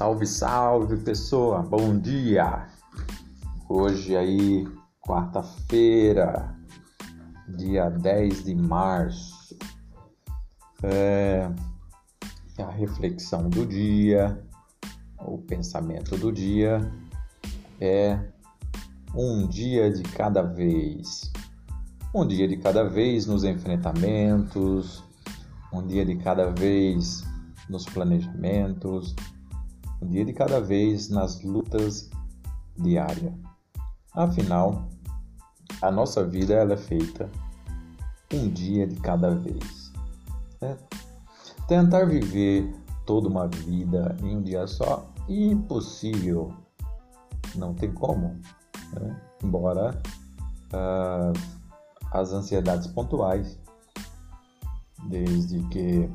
Salve, 0.00 0.26
salve 0.26 0.96
pessoa, 0.96 1.60
bom 1.60 1.98
dia! 1.98 2.66
Hoje 3.68 4.16
aí, 4.16 4.66
quarta-feira, 4.98 6.56
dia 7.46 7.90
10 7.90 8.44
de 8.44 8.54
março, 8.54 9.58
é 10.82 11.46
a 12.62 12.70
reflexão 12.70 13.50
do 13.50 13.66
dia, 13.66 14.42
o 15.18 15.36
pensamento 15.36 16.16
do 16.16 16.32
dia 16.32 16.90
é 17.78 18.18
um 19.14 19.46
dia 19.46 19.92
de 19.92 20.02
cada 20.02 20.40
vez. 20.40 21.30
Um 22.14 22.26
dia 22.26 22.48
de 22.48 22.56
cada 22.56 22.84
vez 22.84 23.26
nos 23.26 23.44
enfrentamentos, 23.44 25.04
um 25.70 25.86
dia 25.86 26.06
de 26.06 26.16
cada 26.16 26.50
vez 26.52 27.22
nos 27.68 27.84
planejamentos, 27.84 29.14
um 30.00 30.08
dia 30.08 30.24
de 30.24 30.32
cada 30.32 30.60
vez 30.60 31.08
nas 31.08 31.42
lutas 31.42 32.10
diárias. 32.76 33.32
Afinal, 34.12 34.88
a 35.82 35.90
nossa 35.90 36.24
vida 36.24 36.54
ela 36.54 36.74
é 36.74 36.76
feita 36.76 37.30
um 38.32 38.48
dia 38.48 38.86
de 38.86 38.96
cada 38.96 39.34
vez. 39.34 39.92
Né? 40.60 40.76
Tentar 41.68 42.04
viver 42.04 42.72
toda 43.06 43.28
uma 43.28 43.46
vida 43.48 44.16
em 44.22 44.36
um 44.36 44.42
dia 44.42 44.66
só, 44.66 45.10
impossível. 45.28 46.52
Não 47.54 47.74
tem 47.74 47.92
como. 47.92 48.40
Né? 48.92 49.20
Embora 49.42 50.00
uh, 50.72 51.32
as 52.12 52.32
ansiedades 52.32 52.86
pontuais, 52.88 53.58
desde 55.08 55.62
que 55.68 56.10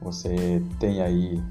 você 0.00 0.62
tenha 0.78 1.04
aí 1.04 1.42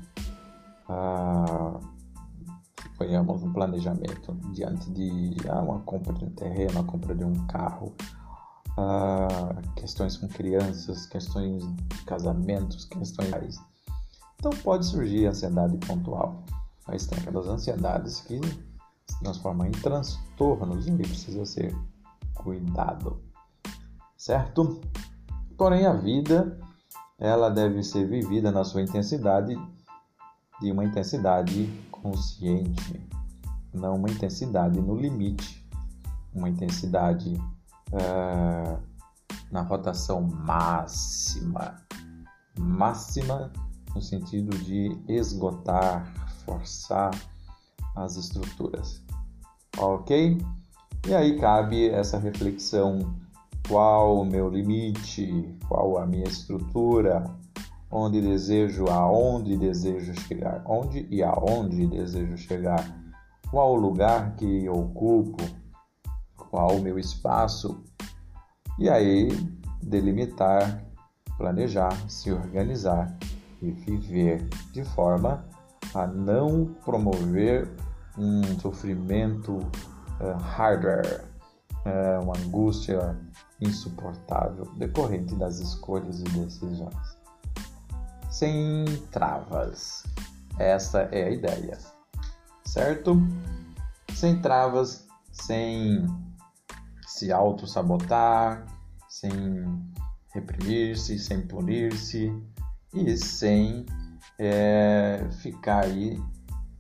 suponhamos 3.00 3.44
um 3.44 3.54
planejamento 3.54 4.34
diante 4.52 4.90
de 4.92 5.36
ah, 5.48 5.62
uma 5.62 5.80
compra 5.82 6.14
de 6.14 6.26
um 6.26 6.30
terreno, 6.32 6.80
a 6.80 6.84
compra 6.84 7.16
de 7.16 7.24
um 7.24 7.34
carro, 7.48 7.96
ah, 8.78 9.56
questões 9.76 10.18
com 10.18 10.28
crianças, 10.28 11.06
questões 11.06 11.64
de 11.64 12.04
casamentos, 12.04 12.86
questões. 12.86 13.58
Então 14.36 14.52
pode 14.64 14.86
surgir 14.86 15.28
ansiedade 15.28 15.78
pontual, 15.78 16.44
mas 16.88 17.06
tem 17.06 17.18
aquelas 17.20 17.48
ansiedades 17.48 18.22
que 18.22 18.40
se 18.42 19.20
transformam 19.20 19.68
em 19.68 19.72
transtornos 19.72 20.88
e 20.88 20.92
precisa 20.92 21.46
ser 21.46 21.76
cuidado, 22.34 23.22
certo? 24.18 24.82
Porém 25.58 25.86
a 25.86 25.94
vida 25.94 26.60
ela 27.18 27.50
deve 27.50 27.84
ser 27.84 28.08
vivida 28.08 28.52
na 28.52 28.64
sua 28.64 28.82
intensidade 28.82 29.58
de 30.62 30.72
uma 30.72 30.84
intensidade 30.84 31.70
consciente, 31.92 33.02
não 33.74 33.96
uma 33.96 34.10
intensidade 34.10 34.80
no 34.80 34.96
limite, 34.96 35.66
uma 36.34 36.50
intensidade 36.50 37.34
uh, 37.92 38.80
na 39.52 39.62
rotação 39.62 40.22
máxima, 40.22 41.82
máxima 42.58 43.52
no 43.94 44.02
sentido 44.02 44.56
de 44.60 44.96
esgotar, 45.08 46.12
forçar 46.46 47.12
as 47.96 48.16
estruturas, 48.16 49.04
ok? 49.78 50.38
E 51.08 51.14
aí 51.14 51.40
cabe 51.40 51.90
essa 51.90 52.18
reflexão: 52.18 53.16
qual 53.68 54.20
o 54.20 54.26
meu 54.26 54.50
limite, 54.50 55.58
qual 55.68 55.98
a 55.98 56.06
minha 56.06 56.28
estrutura, 56.28 57.24
onde 57.92 58.22
desejo, 58.22 58.86
aonde 58.90 59.58
desejo 59.58 60.14
chegar, 60.22 60.62
onde 60.66 61.08
e 61.10 61.24
aonde 61.24 61.88
desejo 61.88 62.38
chegar, 62.38 62.86
qual 63.50 63.74
o 63.74 63.76
lugar 63.76 64.36
que 64.36 64.70
ocupo, 64.70 65.44
qual 66.38 66.76
o 66.76 66.82
meu 66.82 67.00
espaço, 67.00 67.84
e 68.78 68.90
aí 68.90 69.30
delimitar, 69.82 70.86
planejar, 71.38 71.94
se 72.10 72.32
organizar 72.32 73.18
e 73.62 73.72
viver 73.72 74.48
de 74.72 74.84
forma 74.84 75.44
a 75.94 76.06
não 76.06 76.66
promover 76.86 77.68
um 78.18 78.44
sofrimento 78.60 79.54
uh, 79.54 80.44
harder, 80.44 81.26
uh, 81.86 82.24
uma 82.24 82.38
angústia 82.38 83.18
insuportável 83.60 84.66
decorrente 84.78 85.36
das 85.36 85.60
escolhas 85.60 86.20
e 86.20 86.24
decisões 86.24 87.19
sem 88.30 88.86
travas. 89.12 90.04
Essa 90.58 91.02
é 91.12 91.26
a 91.26 91.30
ideia, 91.32 91.78
certo? 92.66 93.18
Sem 94.14 94.42
travas, 94.42 95.08
sem 95.32 96.06
se 97.08 97.32
auto-sabotar, 97.32 98.66
sem 99.08 99.32
reprimir-se, 100.34 101.18
sem 101.18 101.42
punir-se 101.42 102.32
e 102.94 103.18
sem 103.18 103.86
é, 104.38 105.28
ficar 105.42 105.86
aí 105.86 106.22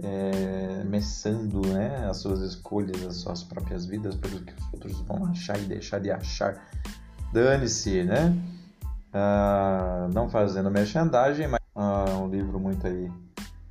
é, 0.02 0.84
messando 0.86 1.62
né, 1.68 2.08
as 2.10 2.18
suas 2.18 2.42
escolhas, 2.42 3.06
as 3.06 3.18
suas 3.18 3.44
próprias 3.44 3.86
vidas 3.86 4.16
pelo 4.16 4.40
que 4.42 4.54
os 4.54 4.74
outros 4.74 5.02
vão 5.02 5.26
achar 5.26 5.60
e 5.60 5.66
deixar 5.66 6.00
de 6.00 6.12
achar. 6.12 6.70
Dane-se, 7.34 8.04
né? 8.04 8.34
Uh, 9.10 10.12
não 10.14 10.30
fazendo 10.30 10.70
merchandising, 10.70 11.48
mas 11.48 11.60
uh, 11.76 12.24
um 12.24 12.30
livro 12.30 12.60
muito 12.60 12.86
aí 12.86 13.12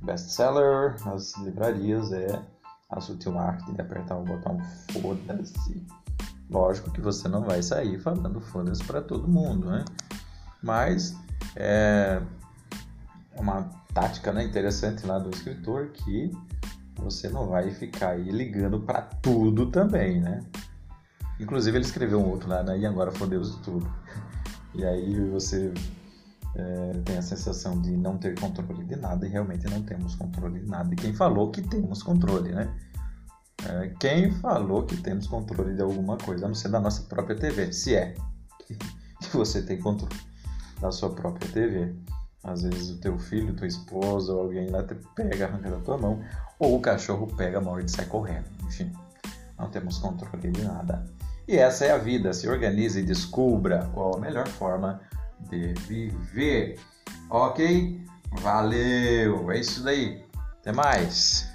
best-seller 0.01 0.95
nas 1.05 1.35
livrarias 1.37 2.11
é 2.11 2.41
A 2.89 2.99
Sutil 2.99 3.37
Arte 3.37 3.71
de 3.71 3.81
Apertar 3.81 4.17
o 4.17 4.23
Botão 4.23 4.57
Foda-se. 4.91 5.85
Lógico 6.49 6.91
que 6.91 6.99
você 6.99 7.27
não 7.27 7.43
vai 7.43 7.61
sair 7.61 7.99
falando 7.99 8.41
foda-se 8.41 8.83
para 8.83 9.01
todo 9.01 9.27
mundo, 9.27 9.69
né? 9.69 9.85
Mas 10.61 11.15
é 11.55 12.21
uma 13.37 13.69
tática 13.93 14.33
né, 14.33 14.43
interessante 14.43 15.05
lá 15.05 15.19
do 15.19 15.29
escritor 15.29 15.89
que 15.89 16.31
você 16.95 17.29
não 17.29 17.47
vai 17.47 17.71
ficar 17.71 18.09
aí 18.09 18.29
ligando 18.29 18.79
para 18.79 19.01
tudo 19.01 19.67
também, 19.67 20.19
né? 20.19 20.41
Inclusive 21.39 21.77
ele 21.77 21.85
escreveu 21.85 22.19
um 22.19 22.29
outro 22.29 22.49
lá, 22.49 22.61
né? 22.61 22.77
E 22.77 22.85
agora 22.85 23.11
fodeu-se 23.11 23.57
tudo. 23.61 23.89
E 24.75 24.85
aí 24.85 25.29
você 25.29 25.73
é, 26.55 26.91
tem 27.05 27.17
a 27.17 27.21
sensação 27.21 27.81
de 27.81 27.91
não 27.91 28.17
ter 28.17 28.39
controle 28.39 28.83
de 28.85 28.95
nada 28.95 29.25
e 29.25 29.29
realmente 29.29 29.65
não 29.69 29.81
temos 29.81 30.15
controle 30.15 30.59
de 30.59 30.67
nada. 30.67 30.93
E 30.93 30.95
quem 30.95 31.13
falou 31.13 31.51
que 31.51 31.61
temos 31.61 32.03
controle, 32.03 32.51
né? 32.51 32.73
É, 33.67 33.89
quem 33.99 34.31
falou 34.31 34.83
que 34.85 34.97
temos 34.97 35.27
controle 35.27 35.75
de 35.75 35.81
alguma 35.81 36.17
coisa, 36.17 36.45
a 36.45 36.47
não 36.47 36.55
ser 36.55 36.69
da 36.69 36.79
nossa 36.79 37.03
própria 37.03 37.35
TV, 37.35 37.73
se 37.73 37.95
é 37.95 38.15
que 39.21 39.35
você 39.35 39.61
tem 39.61 39.79
controle 39.79 40.15
da 40.79 40.91
sua 40.91 41.09
própria 41.09 41.51
TV. 41.51 41.95
Às 42.41 42.61
vezes 42.61 42.91
o 42.91 43.01
teu 43.01 43.19
filho, 43.19 43.53
tua 43.53 43.67
esposa 43.67 44.33
ou 44.33 44.43
alguém 44.43 44.69
lá 44.69 44.81
te 44.83 44.95
pega, 45.13 45.45
arranca 45.45 45.69
da 45.69 45.79
tua 45.79 45.97
mão, 45.97 46.23
ou 46.57 46.77
o 46.77 46.81
cachorro 46.81 47.27
pega, 47.35 47.59
morde 47.59 47.91
e 47.91 47.93
sai 47.93 48.05
correndo. 48.05 48.45
Enfim, 48.65 48.91
não 49.57 49.69
temos 49.69 49.97
controle 49.97 50.49
de 50.49 50.63
nada. 50.63 51.05
E 51.49 51.57
essa 51.57 51.83
é 51.85 51.91
a 51.91 51.97
vida. 51.97 52.31
Se 52.31 52.47
organize 52.47 52.99
e 52.99 53.03
descubra 53.03 53.89
qual 53.91 54.15
a 54.15 54.19
melhor 54.19 54.47
forma 54.47 55.01
de 55.49 55.73
viver. 55.87 56.79
Ok? 57.27 57.99
Valeu! 58.33 59.51
É 59.51 59.59
isso 59.59 59.83
daí. 59.83 60.23
Até 60.59 60.71
mais! 60.71 61.49